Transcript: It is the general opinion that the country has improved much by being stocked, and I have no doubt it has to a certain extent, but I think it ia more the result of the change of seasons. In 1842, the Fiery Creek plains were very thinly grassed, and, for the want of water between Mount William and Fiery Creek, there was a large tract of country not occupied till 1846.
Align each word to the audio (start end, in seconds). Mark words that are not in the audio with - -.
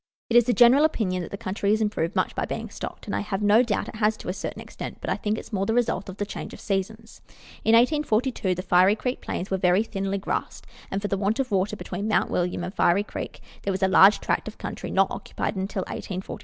It 0.31 0.35
is 0.35 0.45
the 0.45 0.53
general 0.53 0.83
opinion 0.83 1.21
that 1.21 1.29
the 1.29 1.37
country 1.37 1.69
has 1.69 1.79
improved 1.79 2.15
much 2.15 2.33
by 2.33 2.45
being 2.45 2.71
stocked, 2.71 3.05
and 3.05 3.15
I 3.15 3.19
have 3.19 3.43
no 3.43 3.61
doubt 3.61 3.87
it 3.87 3.97
has 3.97 4.17
to 4.17 4.29
a 4.29 4.33
certain 4.33 4.59
extent, 4.59 4.97
but 4.99 5.11
I 5.11 5.15
think 5.15 5.37
it 5.37 5.45
ia 5.45 5.49
more 5.51 5.67
the 5.67 5.75
result 5.75 6.09
of 6.09 6.17
the 6.17 6.25
change 6.25 6.55
of 6.55 6.59
seasons. 6.59 7.21
In 7.63 7.73
1842, 7.75 8.55
the 8.55 8.63
Fiery 8.63 8.95
Creek 8.95 9.21
plains 9.21 9.51
were 9.51 9.57
very 9.57 9.83
thinly 9.83 10.17
grassed, 10.17 10.65
and, 10.89 11.03
for 11.03 11.07
the 11.07 11.19
want 11.19 11.39
of 11.39 11.51
water 11.51 11.75
between 11.75 12.07
Mount 12.07 12.31
William 12.31 12.63
and 12.63 12.73
Fiery 12.73 13.03
Creek, 13.03 13.41
there 13.61 13.71
was 13.71 13.83
a 13.83 13.87
large 13.87 14.19
tract 14.21 14.47
of 14.47 14.57
country 14.57 14.89
not 14.89 15.11
occupied 15.11 15.53
till 15.69 15.83
1846. 15.83 16.39